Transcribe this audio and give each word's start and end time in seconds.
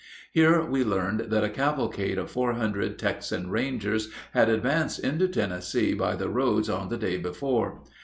Here 0.31 0.65
we 0.65 0.83
learned 0.83 1.29
that 1.29 1.43
a 1.43 1.49
cavalcade 1.51 2.17
of 2.17 2.31
four 2.31 2.53
hundred 2.53 2.97
Texan 2.97 3.51
Rangers 3.51 4.09
had 4.33 4.49
advanced 4.49 4.97
into 4.97 5.27
Tennessee 5.27 5.93
by 5.93 6.15
the 6.15 6.27
roads 6.27 6.71
on 6.71 6.89
the 6.89 6.97
day 6.97 7.17
before. 7.17 7.83